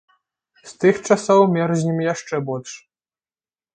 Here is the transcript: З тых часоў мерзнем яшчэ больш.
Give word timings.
З 0.69 0.71
тых 0.83 0.95
часоў 1.11 1.41
мерзнем 1.57 2.03
яшчэ 2.13 2.43
больш. 2.49 2.71